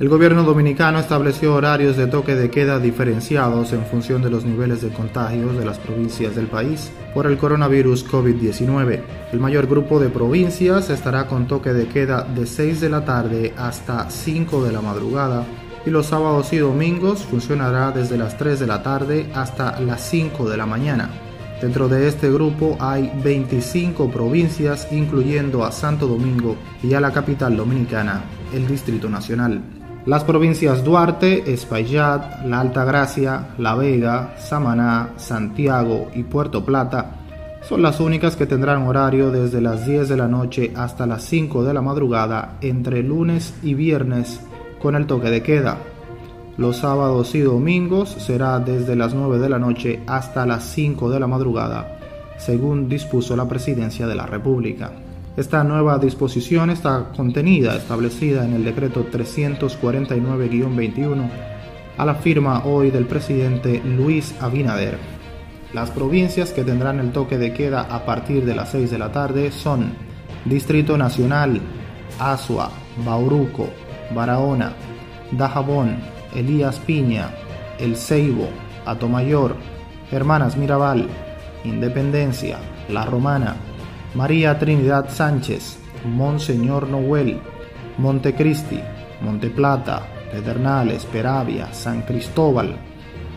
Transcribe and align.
El 0.00 0.08
gobierno 0.08 0.44
dominicano 0.44 0.98
estableció 0.98 1.54
horarios 1.54 1.94
de 1.94 2.06
toque 2.06 2.34
de 2.34 2.50
queda 2.50 2.78
diferenciados 2.78 3.74
en 3.74 3.84
función 3.84 4.22
de 4.22 4.30
los 4.30 4.46
niveles 4.46 4.80
de 4.80 4.88
contagios 4.88 5.58
de 5.58 5.64
las 5.66 5.78
provincias 5.78 6.34
del 6.34 6.46
país 6.46 6.90
por 7.12 7.26
el 7.26 7.36
coronavirus 7.36 8.10
COVID-19. 8.10 9.02
El 9.30 9.40
mayor 9.40 9.66
grupo 9.66 10.00
de 10.00 10.08
provincias 10.08 10.88
estará 10.88 11.26
con 11.26 11.46
toque 11.46 11.74
de 11.74 11.86
queda 11.86 12.22
de 12.22 12.46
6 12.46 12.80
de 12.80 12.88
la 12.88 13.04
tarde 13.04 13.52
hasta 13.58 14.08
5 14.08 14.64
de 14.64 14.72
la 14.72 14.80
madrugada 14.80 15.44
y 15.84 15.90
los 15.90 16.06
sábados 16.06 16.50
y 16.54 16.56
domingos 16.56 17.26
funcionará 17.26 17.90
desde 17.90 18.16
las 18.16 18.38
3 18.38 18.58
de 18.58 18.66
la 18.66 18.82
tarde 18.82 19.30
hasta 19.34 19.78
las 19.80 20.00
5 20.08 20.48
de 20.48 20.56
la 20.56 20.64
mañana. 20.64 21.10
Dentro 21.60 21.88
de 21.88 22.08
este 22.08 22.32
grupo 22.32 22.78
hay 22.80 23.12
25 23.22 24.10
provincias, 24.10 24.88
incluyendo 24.92 25.62
a 25.62 25.70
Santo 25.70 26.06
Domingo 26.06 26.56
y 26.82 26.94
a 26.94 27.02
la 27.02 27.12
capital 27.12 27.54
dominicana, 27.54 28.22
el 28.54 28.66
Distrito 28.66 29.10
Nacional. 29.10 29.79
Las 30.06 30.24
provincias 30.24 30.82
Duarte, 30.82 31.52
Espaillat, 31.52 32.44
La 32.46 32.60
Alta 32.60 32.84
Gracia, 32.84 33.48
La 33.58 33.74
Vega, 33.74 34.34
Samaná, 34.38 35.10
Santiago 35.16 36.08
y 36.14 36.22
Puerto 36.22 36.64
Plata 36.64 37.20
son 37.62 37.82
las 37.82 38.00
únicas 38.00 38.36
que 38.36 38.46
tendrán 38.46 38.86
horario 38.86 39.30
desde 39.30 39.60
las 39.60 39.86
10 39.86 40.08
de 40.08 40.16
la 40.16 40.26
noche 40.26 40.72
hasta 40.74 41.06
las 41.06 41.22
5 41.24 41.62
de 41.62 41.74
la 41.74 41.82
madrugada 41.82 42.56
entre 42.62 43.02
lunes 43.02 43.54
y 43.62 43.74
viernes 43.74 44.40
con 44.80 44.96
el 44.96 45.06
toque 45.06 45.30
de 45.30 45.42
queda. 45.42 45.76
Los 46.56 46.78
sábados 46.78 47.34
y 47.34 47.40
domingos 47.40 48.08
será 48.08 48.58
desde 48.58 48.96
las 48.96 49.14
9 49.14 49.38
de 49.38 49.48
la 49.48 49.58
noche 49.58 50.00
hasta 50.06 50.46
las 50.46 50.64
5 50.64 51.10
de 51.10 51.20
la 51.20 51.26
madrugada, 51.26 51.98
según 52.38 52.88
dispuso 52.88 53.36
la 53.36 53.46
Presidencia 53.46 54.06
de 54.06 54.14
la 54.14 54.26
República. 54.26 54.90
Esta 55.40 55.64
nueva 55.64 55.98
disposición 55.98 56.68
está 56.68 57.12
contenida, 57.16 57.74
establecida 57.74 58.44
en 58.44 58.52
el 58.52 58.62
decreto 58.62 59.06
349-21 59.10 61.30
a 61.96 62.04
la 62.04 62.16
firma 62.16 62.66
hoy 62.66 62.90
del 62.90 63.06
presidente 63.06 63.80
Luis 63.82 64.34
Abinader. 64.38 64.98
Las 65.72 65.90
provincias 65.92 66.52
que 66.52 66.62
tendrán 66.62 67.00
el 67.00 67.12
toque 67.12 67.38
de 67.38 67.54
queda 67.54 67.80
a 67.80 68.04
partir 68.04 68.44
de 68.44 68.54
las 68.54 68.72
6 68.72 68.90
de 68.90 68.98
la 68.98 69.12
tarde 69.12 69.50
son 69.50 69.94
Distrito 70.44 70.98
Nacional, 70.98 71.58
Asua, 72.18 72.70
Bauruco, 73.02 73.70
Barahona, 74.14 74.74
Dajabón, 75.30 76.00
Elías 76.34 76.78
Piña, 76.80 77.30
El 77.78 77.96
Ceibo, 77.96 78.50
Atomayor, 78.84 79.56
Hermanas 80.12 80.58
Mirabal, 80.58 81.08
Independencia, 81.64 82.58
La 82.90 83.06
Romana, 83.06 83.56
María 84.14 84.58
Trinidad 84.58 85.08
Sánchez, 85.08 85.78
Monseñor 86.04 86.88
Noel, 86.88 87.40
Montecristi, 87.98 88.80
Monteplata, 89.20 90.06
Pedernales, 90.32 91.04
Peravia, 91.06 91.72
San 91.72 92.02
Cristóbal, 92.02 92.76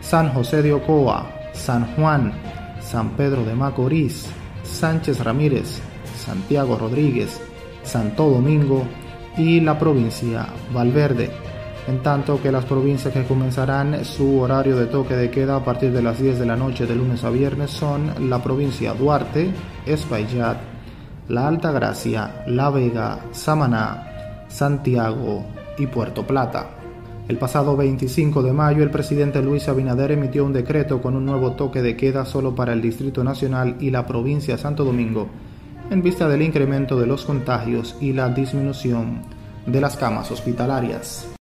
San 0.00 0.32
José 0.32 0.62
de 0.62 0.72
Ocoa, 0.72 1.30
San 1.52 1.86
Juan, 1.94 2.32
San 2.80 3.10
Pedro 3.10 3.44
de 3.44 3.54
Macorís, 3.54 4.26
Sánchez 4.62 5.24
Ramírez, 5.24 5.80
Santiago 6.16 6.76
Rodríguez, 6.76 7.40
Santo 7.82 8.28
Domingo 8.30 8.84
y 9.36 9.60
la 9.60 9.78
provincia 9.78 10.46
Valverde 10.72 11.49
en 11.86 12.02
tanto 12.02 12.40
que 12.42 12.52
las 12.52 12.64
provincias 12.64 13.12
que 13.12 13.24
comenzarán 13.24 14.04
su 14.04 14.40
horario 14.40 14.76
de 14.76 14.86
toque 14.86 15.16
de 15.16 15.30
queda 15.30 15.56
a 15.56 15.64
partir 15.64 15.92
de 15.92 16.02
las 16.02 16.20
10 16.20 16.38
de 16.38 16.46
la 16.46 16.56
noche 16.56 16.86
de 16.86 16.94
lunes 16.94 17.24
a 17.24 17.30
viernes 17.30 17.70
son 17.70 18.28
la 18.28 18.42
provincia 18.42 18.94
Duarte, 18.94 19.50
Espaillat, 19.86 20.58
La 21.28 21.48
Alta 21.48 21.72
Gracia, 21.72 22.44
La 22.46 22.70
Vega, 22.70 23.20
Samaná, 23.32 24.46
Santiago 24.48 25.44
y 25.78 25.86
Puerto 25.86 26.26
Plata. 26.26 26.70
El 27.28 27.38
pasado 27.38 27.76
25 27.76 28.42
de 28.42 28.52
mayo, 28.52 28.82
el 28.82 28.90
presidente 28.90 29.40
Luis 29.40 29.68
Abinader 29.68 30.10
emitió 30.10 30.44
un 30.44 30.52
decreto 30.52 31.00
con 31.00 31.14
un 31.14 31.24
nuevo 31.24 31.52
toque 31.52 31.80
de 31.80 31.96
queda 31.96 32.24
solo 32.24 32.56
para 32.56 32.72
el 32.72 32.82
Distrito 32.82 33.22
Nacional 33.22 33.76
y 33.78 33.90
la 33.90 34.04
provincia 34.04 34.58
Santo 34.58 34.84
Domingo, 34.84 35.28
en 35.90 36.02
vista 36.02 36.28
del 36.28 36.42
incremento 36.42 36.98
de 36.98 37.06
los 37.06 37.24
contagios 37.24 37.96
y 38.00 38.12
la 38.12 38.28
disminución 38.30 39.22
de 39.64 39.80
las 39.80 39.96
camas 39.96 40.30
hospitalarias. 40.32 41.39